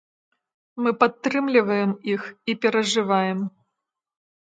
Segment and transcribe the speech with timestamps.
[0.85, 3.49] Мы падтрымліваем іх і перажываем.